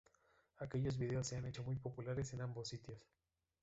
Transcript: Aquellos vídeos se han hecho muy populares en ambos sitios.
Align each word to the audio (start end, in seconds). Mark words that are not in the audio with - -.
Aquellos 0.57 0.97
vídeos 0.97 1.27
se 1.27 1.37
han 1.37 1.45
hecho 1.45 1.61
muy 1.63 1.75
populares 1.75 2.33
en 2.33 2.41
ambos 2.41 2.69
sitios. 2.69 3.07